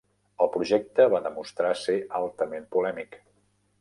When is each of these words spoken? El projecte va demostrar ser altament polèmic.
El 0.43 0.47
projecte 0.53 1.05
va 1.15 1.21
demostrar 1.27 1.73
ser 1.85 1.99
altament 2.21 2.67
polèmic. 2.77 3.19